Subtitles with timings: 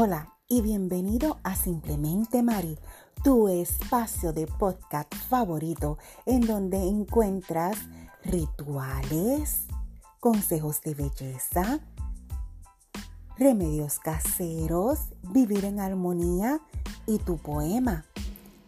[0.00, 2.78] Hola y bienvenido a Simplemente Mari,
[3.24, 7.76] tu espacio de podcast favorito en donde encuentras
[8.22, 9.66] rituales,
[10.20, 11.80] consejos de belleza,
[13.36, 15.00] remedios caseros,
[15.32, 16.60] vivir en armonía
[17.08, 18.04] y tu poema.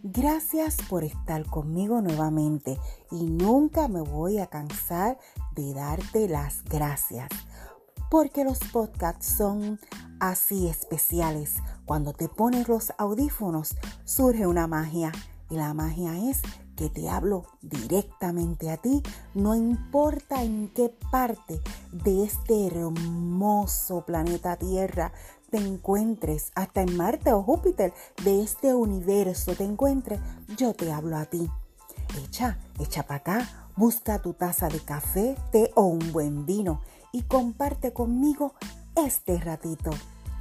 [0.02, 2.76] Gracias por estar conmigo nuevamente
[3.12, 5.16] y nunca me voy a cansar
[5.54, 7.28] de darte las gracias
[8.10, 9.78] porque los podcasts son
[10.20, 11.54] así especiales.
[11.86, 13.74] Cuando te pones los audífonos
[14.04, 15.10] surge una magia
[15.50, 16.42] y la magia es
[16.76, 19.02] que te hablo directamente a ti,
[19.34, 21.60] no importa en qué parte
[21.92, 25.12] de este hermoso planeta Tierra
[25.50, 27.92] te encuentres, hasta en Marte o Júpiter,
[28.24, 30.20] de este universo te encuentres,
[30.56, 31.50] yo te hablo a ti.
[32.24, 36.80] Echa, echa para acá, busca tu taza de café, té o un buen vino
[37.12, 38.54] y comparte conmigo
[38.94, 39.90] este ratito,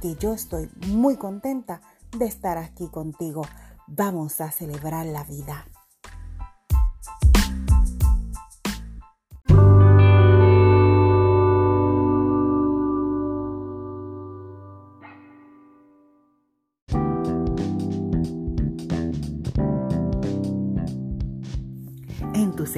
[0.00, 1.80] que yo estoy muy contenta
[2.16, 3.42] de estar aquí contigo.
[3.86, 5.66] Vamos a celebrar la vida.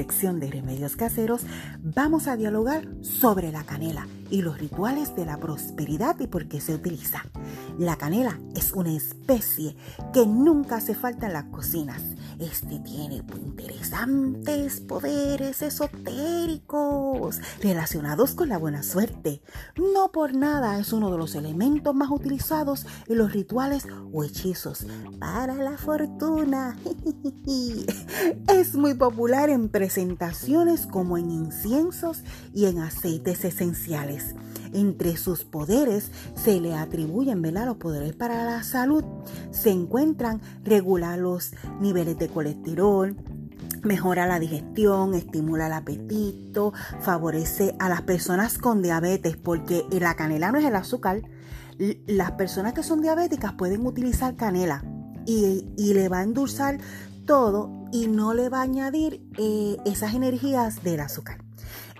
[0.03, 1.43] Sección de remedios caseros
[1.81, 6.59] vamos a dialogar sobre la canela y los rituales de la prosperidad y por qué
[6.59, 7.23] se utiliza.
[7.79, 9.75] La canela es una especie
[10.13, 12.03] que nunca hace falta en las cocinas.
[12.39, 19.41] Este tiene interesantes poderes esotéricos relacionados con la buena suerte.
[19.75, 24.85] No por nada es uno de los elementos más utilizados en los rituales o hechizos
[25.19, 26.77] para la fortuna.
[28.49, 34.35] es muy popular en presentaciones como en inciensos y en aceites esenciales.
[34.73, 39.03] Entre sus poderes se le atribuyen los poderes para la salud.
[39.51, 43.15] Se encuentran regular los niveles de colesterol,
[43.83, 50.51] mejora la digestión, estimula el apetito, favorece a las personas con diabetes, porque la canela
[50.51, 51.21] no es el azúcar.
[52.07, 54.83] Las personas que son diabéticas pueden utilizar canela
[55.25, 56.79] y, le va a endulzar
[57.25, 61.43] todo y no le va a añadir eh, esas energías del azúcar.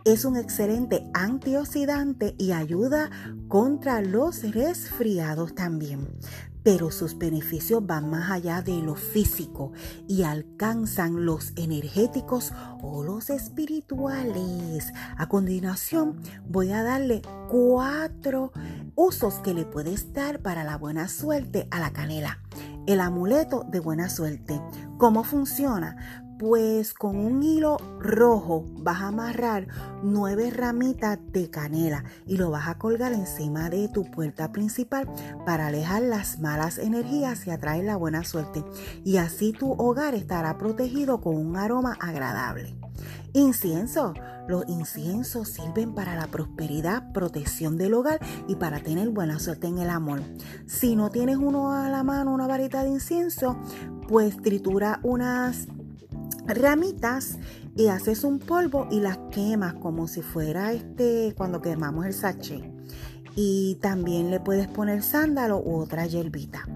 [0.05, 3.09] Es un excelente antioxidante y ayuda
[3.47, 6.09] contra los resfriados también.
[6.61, 9.71] Pero sus beneficios van más allá de lo físico
[10.05, 14.91] y alcanzan los energéticos o los espirituales.
[15.15, 18.51] A continuación voy a darle cuatro
[18.95, 22.39] usos que le puedes dar para la buena suerte a la canela.
[22.87, 24.61] El amuleto de buena suerte.
[24.97, 26.22] ¿Cómo funciona?
[26.39, 29.67] Pues con un hilo rojo vas a amarrar
[30.01, 35.07] nueve ramitas de canela y lo vas a colgar encima de tu puerta principal
[35.45, 38.63] para alejar las malas energías y atraer la buena suerte.
[39.03, 42.75] Y así tu hogar estará protegido con un aroma agradable.
[43.33, 44.13] Incienso.
[44.47, 49.77] Los inciensos sirven para la prosperidad, protección del hogar y para tener buena suerte en
[49.77, 50.21] el amor.
[50.67, 53.57] Si no tienes uno a la mano, una varita de incienso,
[54.09, 55.67] pues tritura unas
[56.45, 57.37] ramitas
[57.75, 62.63] y haces un polvo y las quemas como si fuera este cuando quemamos el sachet.
[63.35, 66.67] Y también le puedes poner sándalo u otra hierbita.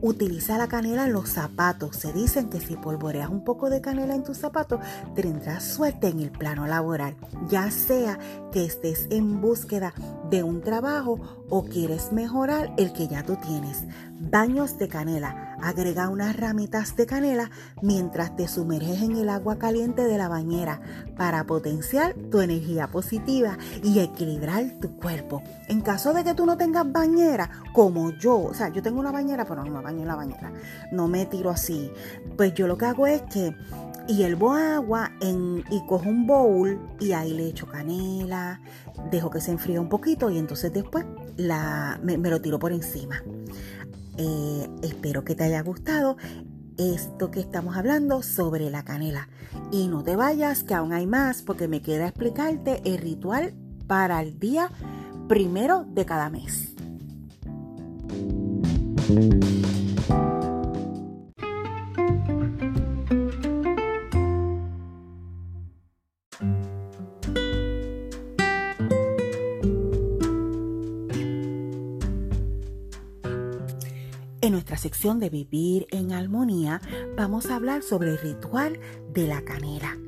[0.00, 1.96] Utiliza la canela en los zapatos.
[1.96, 4.80] Se dicen que si polvoreas un poco de canela en tus zapatos,
[5.14, 7.16] tendrás suerte en el plano laboral,
[7.50, 8.18] ya sea
[8.52, 9.92] que estés en búsqueda
[10.30, 11.18] de un trabajo
[11.50, 13.84] o quieres mejorar el que ya tú tienes.
[14.20, 17.50] Baños de canela Agrega unas ramitas de canela
[17.82, 20.80] mientras te sumerges en el agua caliente de la bañera
[21.16, 25.42] para potenciar tu energía positiva y equilibrar tu cuerpo.
[25.68, 29.12] En caso de que tú no tengas bañera, como yo, o sea, yo tengo una
[29.12, 30.52] bañera, pero no me baño en la bañera,
[30.92, 31.90] no me tiro así.
[32.36, 33.54] Pues yo lo que hago es que
[34.06, 38.60] hiervo agua en, y cojo un bowl y ahí le echo canela,
[39.10, 41.04] dejo que se enfríe un poquito y entonces después
[41.36, 43.22] la, me lo tiro por encima.
[44.18, 46.16] Eh, espero que te haya gustado
[46.76, 49.28] esto que estamos hablando sobre la canela.
[49.72, 53.54] Y no te vayas, que aún hay más, porque me queda explicarte el ritual
[53.86, 54.70] para el día
[55.28, 56.74] primero de cada mes.
[74.48, 76.80] En nuestra sección de Vivir en Armonía
[77.18, 78.80] vamos a hablar sobre el ritual
[79.12, 79.98] de la canela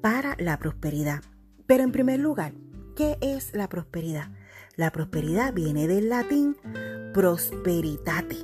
[0.00, 1.24] para la prosperidad.
[1.66, 2.52] Pero en primer lugar,
[2.94, 4.30] ¿qué es la prosperidad?
[4.76, 6.56] La prosperidad viene del latín
[7.12, 8.36] prosperitate,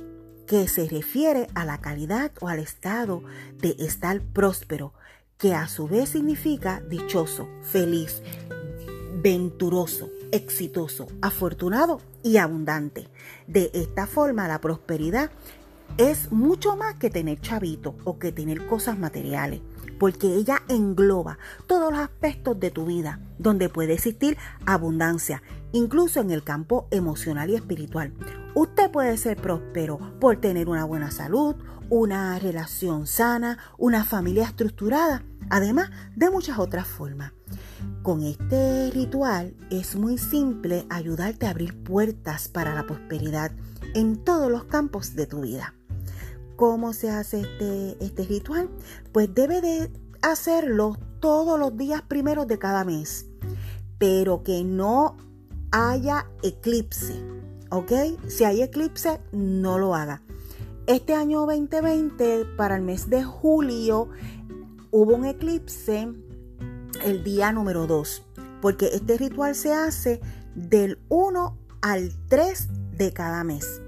[0.45, 3.23] que se refiere a la calidad o al estado
[3.61, 4.91] de estar próspero,
[5.37, 8.21] que a su vez significa dichoso, feliz,
[9.21, 13.07] venturoso, exitoso, afortunado y abundante.
[13.47, 15.31] De esta forma, la prosperidad
[15.97, 19.61] es mucho más que tener chavito o que tener cosas materiales,
[19.97, 21.37] porque ella engloba
[21.67, 25.41] todos los aspectos de tu vida, donde puede existir abundancia,
[25.71, 28.13] incluso en el campo emocional y espiritual.
[28.55, 31.55] Usted puede ser próspero por tener una buena salud,
[31.89, 37.31] una relación sana, una familia estructurada, además de muchas otras formas.
[38.03, 43.51] Con este ritual es muy simple ayudarte a abrir puertas para la prosperidad
[43.95, 45.73] en todos los campos de tu vida.
[46.55, 48.69] ¿Cómo se hace este, este ritual?
[49.11, 49.91] Pues debe de
[50.21, 53.25] hacerlo todos los días primeros de cada mes,
[53.97, 55.17] pero que no
[55.71, 57.15] haya eclipse,
[57.71, 57.91] ¿ok?
[58.27, 60.21] Si hay eclipse, no lo haga.
[60.87, 64.09] Este año 2020, para el mes de julio,
[64.91, 66.07] hubo un eclipse
[67.05, 68.23] el día número 2,
[68.61, 70.19] porque este ritual se hace
[70.55, 72.67] del 1 al 3
[72.97, 73.81] de cada mes.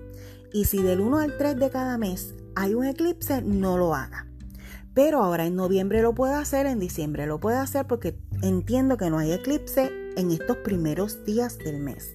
[0.53, 4.27] Y si del 1 al 3 de cada mes hay un eclipse, no lo haga.
[4.93, 9.09] Pero ahora en noviembre lo puede hacer, en diciembre lo puede hacer porque entiendo que
[9.09, 12.13] no hay eclipse en estos primeros días del mes.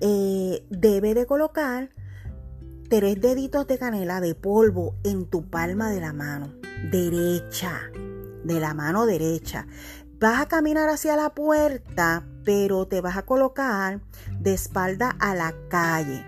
[0.00, 1.90] Eh, debe de colocar
[2.88, 6.60] tres deditos de canela de polvo en tu palma de la mano
[6.90, 7.90] derecha,
[8.44, 9.66] de la mano derecha.
[10.18, 14.00] Vas a caminar hacia la puerta, pero te vas a colocar
[14.38, 16.26] de espalda a la calle.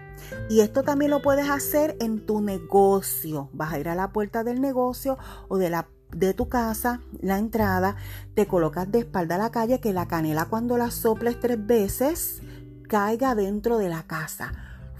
[0.49, 3.51] Y esto también lo puedes hacer en tu negocio.
[3.53, 5.19] Vas a ir a la puerta del negocio
[5.49, 7.97] o de la de tu casa, la entrada,
[8.35, 12.43] te colocas de espalda a la calle, que la canela cuando la soples tres veces
[12.89, 14.53] caiga dentro de la casa.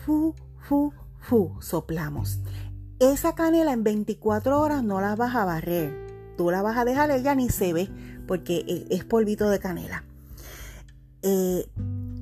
[0.05, 2.41] Fu, fu, fu, soplamos.
[2.99, 6.02] Esa canela en 24 horas no la vas a barrer.
[6.37, 7.89] Tú la vas a dejar, ella ni se ve
[8.27, 10.05] porque e, es polvito de canela.
[11.23, 11.67] Eh,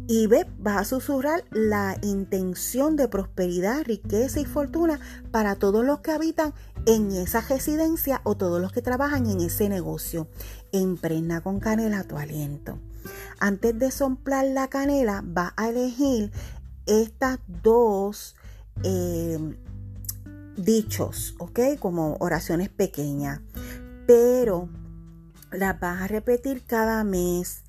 [0.08, 4.98] y ve, vas a susurrar la intención de prosperidad, riqueza y fortuna
[5.30, 6.52] para todos los que habitan
[6.86, 10.26] en esa residencia o todos los que trabajan en ese negocio.
[10.72, 12.78] Impregna con canela tu aliento.
[13.38, 16.32] Antes de soplar la canela, vas a elegir
[16.86, 18.34] estas dos
[18.82, 19.38] eh,
[20.56, 21.60] dichos, ¿ok?
[21.78, 23.40] Como oraciones pequeñas.
[24.12, 24.68] Pero
[25.52, 27.62] las vas a repetir cada mes.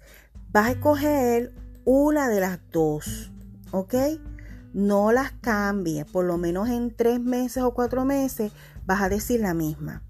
[0.51, 1.53] Vas a escoger
[1.85, 3.31] una de las dos,
[3.69, 3.93] ¿ok?
[4.73, 8.53] No las cambies, por lo menos en tres meses o cuatro meses
[8.88, 10.01] vas a decir la misma.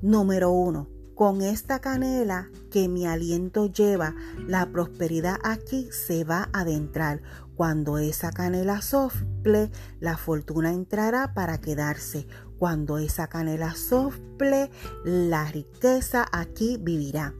[0.00, 4.14] Número uno, con esta canela que mi aliento lleva,
[4.46, 7.20] la prosperidad aquí se va a adentrar.
[7.56, 9.70] Cuando esa canela sople,
[10.00, 12.26] la fortuna entrará para quedarse.
[12.58, 14.70] Cuando esa canela sople,
[15.04, 17.34] la riqueza aquí vivirá.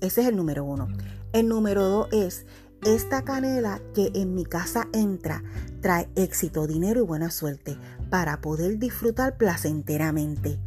[0.00, 0.88] Ese es el número uno.
[1.32, 2.46] El número dos es
[2.84, 5.42] esta canela que en mi casa entra
[5.80, 7.76] trae éxito, dinero y buena suerte
[8.10, 10.58] para poder disfrutar placenteramente.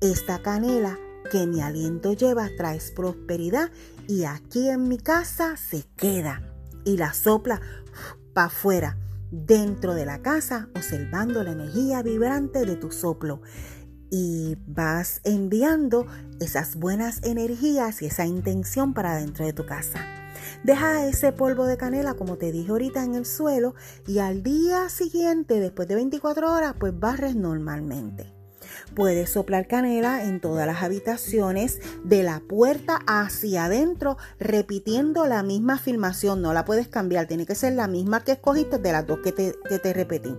[0.00, 0.98] Esta canela
[1.30, 3.70] que mi aliento lleva trae prosperidad
[4.08, 6.42] y aquí en mi casa se queda
[6.84, 7.60] y la sopla
[8.34, 8.96] para afuera,
[9.32, 13.40] dentro de la casa, observando la energía vibrante de tu soplo.
[14.10, 16.06] Y vas enviando
[16.38, 20.00] esas buenas energías y esa intención para dentro de tu casa.
[20.62, 23.74] Deja ese polvo de canela, como te dije ahorita, en el suelo
[24.06, 28.41] y al día siguiente, después de 24 horas, pues barres normalmente.
[28.94, 35.78] Puedes soplar canela en todas las habitaciones de la puerta hacia adentro, repitiendo la misma
[35.78, 36.42] filmación.
[36.42, 39.32] No la puedes cambiar, tiene que ser la misma que escogiste de las dos que
[39.32, 40.36] te, que te repetí.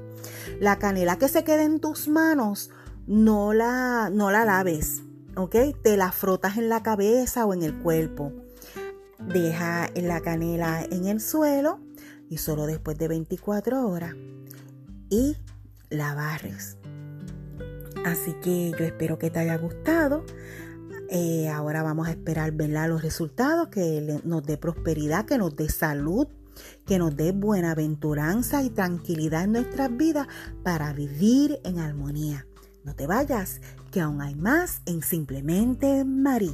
[0.60, 2.70] La canela que se quede en tus manos,
[3.08, 5.02] no la, no la laves,
[5.36, 5.56] ¿ok?
[5.82, 8.32] Te la frotas en la cabeza o en el cuerpo.
[9.20, 11.80] Deja la canela en el suelo
[12.30, 14.16] y solo después de 24 horas
[15.10, 15.38] y
[15.90, 16.78] la barres.
[18.06, 20.26] Así que yo espero que te haya gustado.
[21.10, 25.70] Eh, ahora vamos a esperar ver los resultados, que nos dé prosperidad, que nos dé
[25.70, 26.28] salud,
[26.86, 30.28] que nos dé buenaventuranza y tranquilidad en nuestras vidas
[30.64, 32.48] para vivir en armonía.
[32.84, 36.54] No te vayas, que aún hay más en Simplemente Marí.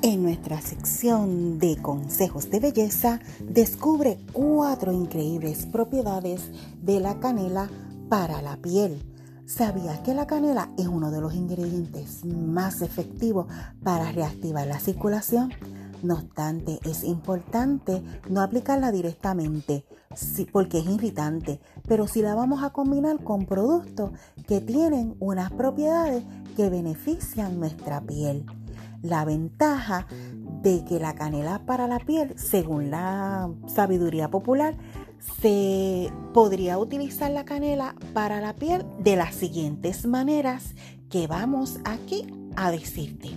[0.00, 7.68] En nuestra sección de consejos de belleza, descubre cuatro increíbles propiedades de la canela
[8.08, 9.02] para la piel.
[9.44, 13.46] ¿Sabías que la canela es uno de los ingredientes más efectivos
[13.82, 15.52] para reactivar la circulación?
[16.04, 19.84] No obstante, es importante no aplicarla directamente
[20.52, 24.12] porque es irritante, pero si la vamos a combinar con productos
[24.46, 26.22] que tienen unas propiedades
[26.56, 28.46] que benefician nuestra piel.
[29.02, 30.06] La ventaja
[30.62, 34.76] de que la canela para la piel, según la sabiduría popular,
[35.40, 40.74] se podría utilizar la canela para la piel de las siguientes maneras
[41.10, 42.26] que vamos aquí
[42.56, 43.30] a decirte.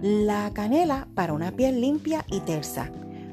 [0.00, 2.90] La canela para una piel limpia y tersa.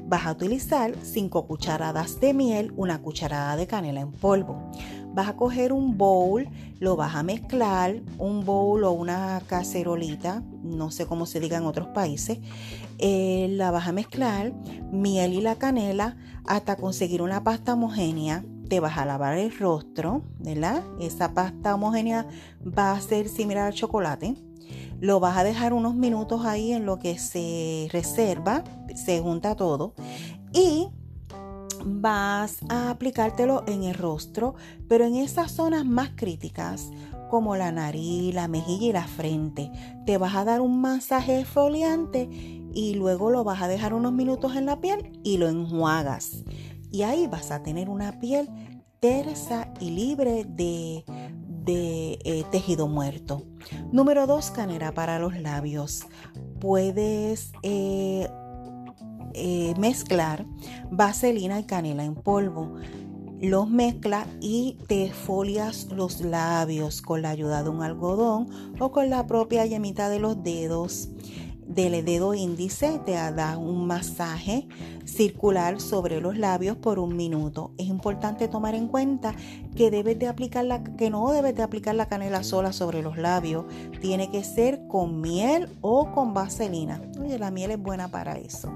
[0.08, 4.70] Vas a utilizar 5 cucharadas de miel, una cucharada de canela en polvo.
[5.12, 10.90] Vas a coger un bowl, lo vas a mezclar, un bowl o una cacerolita, no
[10.90, 12.38] sé cómo se diga en otros países.
[12.98, 14.52] Eh, la vas a mezclar,
[14.90, 20.22] miel y la canela, hasta conseguir una pasta homogénea te vas a lavar el rostro,
[20.38, 20.82] ¿verdad?
[21.00, 22.26] Esa pasta homogénea
[22.66, 24.36] va a ser similar al chocolate.
[25.00, 29.94] Lo vas a dejar unos minutos ahí en lo que se reserva, se junta todo.
[30.52, 30.88] Y
[31.84, 34.54] vas a aplicártelo en el rostro,
[34.88, 36.90] pero en esas zonas más críticas,
[37.28, 39.70] como la nariz, la mejilla y la frente.
[40.04, 42.28] Te vas a dar un masaje foliante
[42.74, 46.44] y luego lo vas a dejar unos minutos en la piel y lo enjuagas.
[46.90, 48.48] Y ahí vas a tener una piel
[49.00, 51.04] tersa y libre de
[51.66, 53.42] de eh, tejido muerto.
[53.92, 56.06] Número 2, canela para los labios.
[56.60, 58.28] Puedes eh,
[59.34, 60.46] eh, mezclar
[60.90, 62.76] vaselina y canela en polvo.
[63.40, 68.48] Los mezcla y te folias los labios con la ayuda de un algodón
[68.80, 71.10] o con la propia yemita de los dedos
[71.66, 74.68] del dedo índice te da un masaje
[75.04, 77.72] circular sobre los labios por un minuto.
[77.76, 79.34] Es importante tomar en cuenta
[79.74, 83.18] que debes de aplicar la, que no debes de aplicar la canela sola sobre los
[83.18, 83.64] labios.
[84.00, 87.02] Tiene que ser con miel o con vaselina.
[87.20, 88.72] Oye, la miel es buena para eso.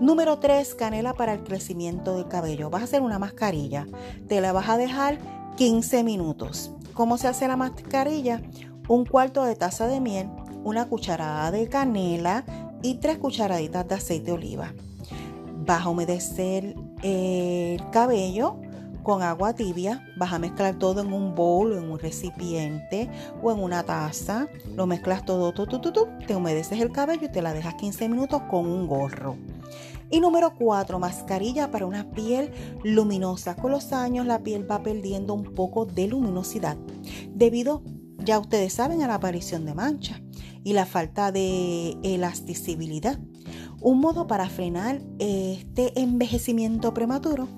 [0.00, 2.70] Número 3, canela para el crecimiento del cabello.
[2.70, 3.86] Vas a hacer una mascarilla.
[4.28, 5.18] Te la vas a dejar
[5.58, 6.72] 15 minutos.
[6.94, 8.40] ¿Cómo se hace la mascarilla?
[8.88, 10.30] Un cuarto de taza de miel,
[10.64, 12.46] una cucharada de canela
[12.82, 14.72] y tres cucharaditas de aceite de oliva.
[15.66, 18.56] Vas a humedecer el cabello
[19.02, 23.10] con agua tibia, vas a mezclar todo en un bowl, en un recipiente
[23.42, 24.48] o en una taza.
[24.74, 28.86] Lo mezclas todo, te humedeces el cabello y te la dejas 15 minutos con un
[28.86, 29.36] gorro.
[30.10, 32.52] Y número 4, mascarilla para una piel
[32.82, 33.54] luminosa.
[33.54, 36.76] Con los años la piel va perdiendo un poco de luminosidad
[37.32, 37.82] debido,
[38.18, 40.20] ya ustedes saben, a la aparición de manchas
[40.64, 43.18] y la falta de elasticidad.
[43.80, 47.48] Un modo para frenar este envejecimiento prematuro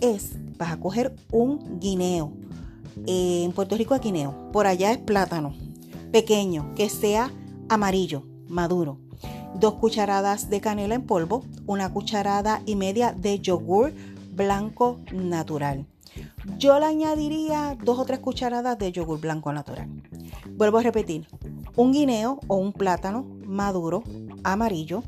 [0.00, 2.34] es, vas a coger un guineo.
[3.06, 5.54] En Puerto Rico es guineo, por allá es plátano,
[6.10, 7.32] pequeño, que sea
[7.70, 8.98] amarillo, maduro.
[9.54, 13.92] Dos cucharadas de canela en polvo, una cucharada y media de yogur
[14.32, 15.86] blanco natural.
[16.58, 19.88] Yo le añadiría dos o tres cucharadas de yogur blanco natural.
[20.50, 21.26] Vuelvo a repetir,
[21.76, 24.02] un guineo o un plátano maduro
[24.44, 25.02] amarillo,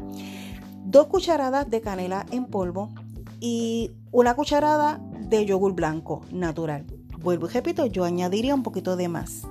[0.84, 2.90] dos cucharadas de canela en polvo
[3.40, 6.86] y una cucharada de yogur blanco natural.
[7.18, 9.42] Vuelvo y repito, yo añadiría un poquito de más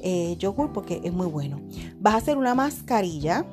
[0.00, 1.60] eh, yogur porque es muy bueno.
[2.00, 3.44] Vas a hacer una mascarilla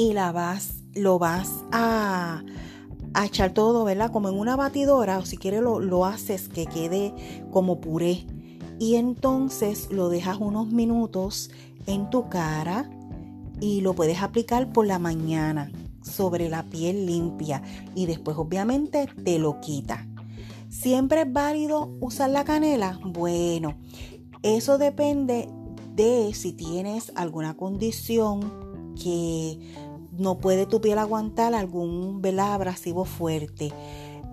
[0.00, 2.42] y la vas, lo vas a,
[3.12, 4.10] a echar todo, ¿verdad?
[4.10, 7.12] Como en una batidora o si quieres lo, lo haces que quede
[7.50, 8.24] como puré.
[8.78, 11.50] Y entonces lo dejas unos minutos
[11.84, 12.88] en tu cara
[13.60, 17.62] y lo puedes aplicar por la mañana sobre la piel limpia
[17.94, 20.06] y después obviamente te lo quita.
[20.70, 22.98] ¿Siempre es válido usar la canela?
[23.04, 23.76] Bueno,
[24.42, 25.50] eso depende
[25.94, 29.58] de si tienes alguna condición que
[30.20, 33.72] no puede tu piel aguantar algún vela abrasivo fuerte.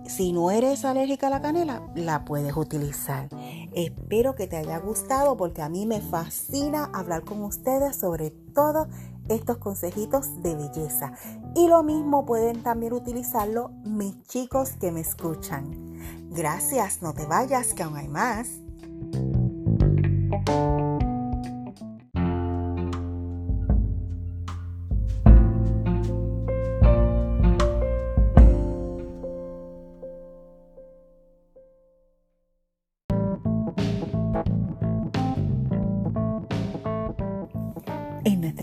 [0.06, 3.30] Si no eres alérgica a la canela, la puedes utilizar.
[3.74, 8.88] Espero que te haya gustado porque a mí me fascina hablar con ustedes sobre todos
[9.30, 11.14] estos consejitos de belleza.
[11.56, 15.98] Y lo mismo pueden también utilizarlo mis chicos que me escuchan.
[16.32, 18.50] Gracias, no te vayas, que aún hay más.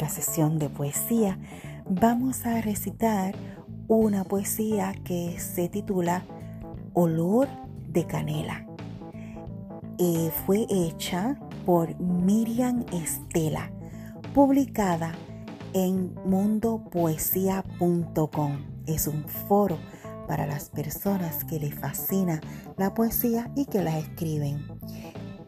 [0.04, 1.38] Nuestra sesión de poesía
[1.88, 3.34] Vamos a recitar
[3.88, 6.24] una poesía que se titula
[6.94, 7.46] Olor
[7.88, 8.66] de Canela.
[9.98, 13.70] Eh, fue hecha por Miriam Estela,
[14.34, 15.12] publicada
[15.74, 18.52] en mundopoesía.com.
[18.86, 19.76] Es un foro
[20.26, 22.40] para las personas que les fascina
[22.78, 24.64] la poesía y que la escriben.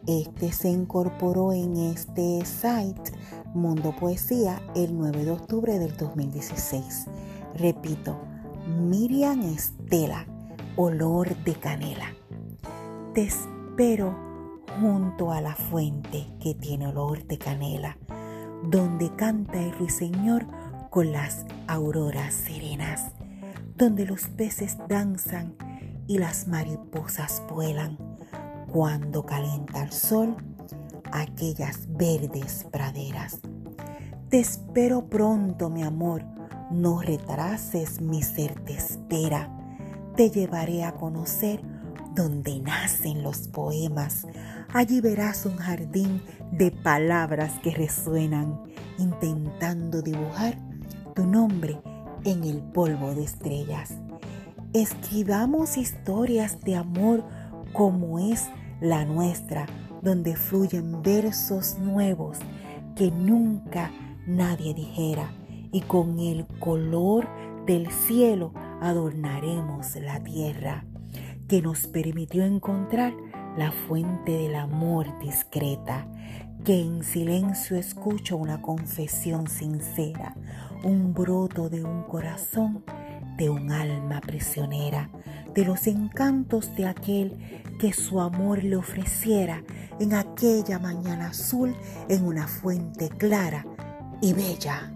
[0.07, 3.11] Este se incorporó en este site
[3.53, 7.07] Mundo Poesía el 9 de octubre del 2016.
[7.55, 8.17] Repito,
[8.79, 10.25] Miriam Estela,
[10.77, 12.15] olor de canela.
[13.13, 14.15] Te espero
[14.79, 17.97] junto a la fuente que tiene olor de canela,
[18.63, 20.47] donde canta el ruiseñor
[20.89, 23.11] con las auroras serenas,
[23.75, 25.57] donde los peces danzan
[26.07, 28.06] y las mariposas vuelan
[28.71, 30.35] cuando calienta el sol
[31.11, 33.39] aquellas verdes praderas.
[34.29, 36.23] Te espero pronto, mi amor,
[36.71, 39.49] no retrases mi ser te espera.
[40.15, 41.61] Te llevaré a conocer
[42.13, 44.27] donde nacen los poemas.
[44.73, 46.21] Allí verás un jardín
[46.51, 48.59] de palabras que resuenan,
[48.97, 50.57] intentando dibujar
[51.15, 51.79] tu nombre
[52.25, 53.93] en el polvo de estrellas.
[54.73, 57.23] Escribamos historias de amor
[57.77, 58.49] como es
[58.81, 59.67] la nuestra,
[60.01, 62.39] donde fluyen versos nuevos
[62.95, 63.91] que nunca
[64.25, 65.31] nadie dijera,
[65.71, 67.27] y con el color
[67.67, 70.85] del cielo adornaremos la tierra,
[71.47, 73.13] que nos permitió encontrar
[73.55, 76.07] la fuente del amor discreta,
[76.65, 80.35] que en silencio escucho una confesión sincera,
[80.83, 82.83] un broto de un corazón,
[83.37, 85.11] de un alma prisionera,
[85.57, 87.35] de los encantos de aquel
[87.79, 89.63] que su amor le ofreciera
[89.99, 91.75] en aquella mañana azul
[92.09, 93.65] en una fuente clara
[94.21, 94.93] y bella.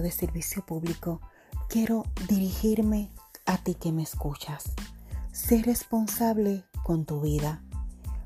[0.00, 1.20] De servicio público
[1.68, 3.10] quiero dirigirme
[3.44, 4.72] a ti que me escuchas.
[5.32, 7.62] Sé responsable con tu vida.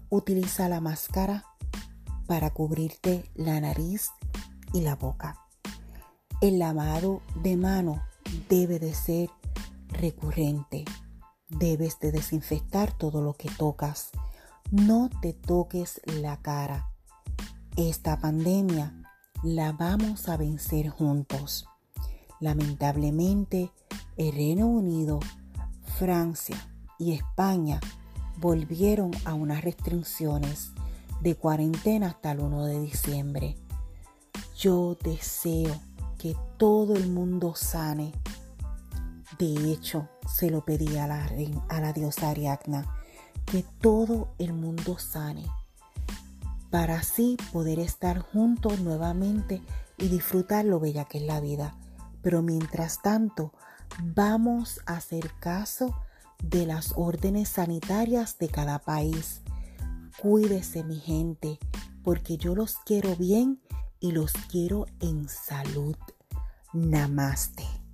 [0.08, 1.44] Utiliza la máscara
[2.26, 4.10] para cubrirte la nariz
[4.72, 5.38] y la boca.
[6.40, 8.02] El lavado de mano
[8.48, 9.30] debe de ser
[9.88, 10.84] recurrente.
[11.48, 14.10] Debes de desinfectar todo lo que tocas.
[14.70, 16.88] No te toques la cara.
[17.76, 19.05] Esta pandemia
[19.42, 21.68] la vamos a vencer juntos.
[22.40, 23.70] Lamentablemente,
[24.16, 25.20] el Reino Unido,
[25.98, 26.56] Francia
[26.98, 27.80] y España
[28.38, 30.72] volvieron a unas restricciones
[31.20, 33.56] de cuarentena hasta el 1 de diciembre.
[34.56, 35.74] Yo deseo
[36.18, 38.12] que todo el mundo sane.
[39.38, 41.30] De hecho, se lo pedí a la,
[41.68, 42.86] a la diosa Ariadna,
[43.44, 45.44] que todo el mundo sane
[46.70, 49.62] para así poder estar juntos nuevamente
[49.98, 51.76] y disfrutar lo bella que es la vida.
[52.22, 53.52] Pero mientras tanto,
[54.02, 55.94] vamos a hacer caso
[56.42, 59.42] de las órdenes sanitarias de cada país.
[60.18, 61.58] Cuídese mi gente,
[62.02, 63.60] porque yo los quiero bien
[64.00, 65.96] y los quiero en salud.
[66.72, 67.85] Namaste.